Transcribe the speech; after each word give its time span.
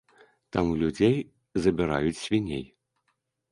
Там 0.55 0.65
у 0.75 0.77
людзей 0.83 1.15
забіраюць 1.67 2.19
свіней. 2.23 2.67